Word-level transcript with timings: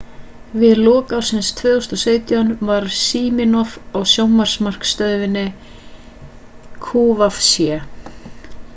við 0.61 0.79
lok 0.85 1.11
ársins 1.17 1.49
2017 1.59 2.49
var 2.71 2.87
siminoff 3.01 3.75
á 3.97 3.99
sjónvarpsmarkaðsstöðinni 4.15 5.47
qvc 6.89 7.79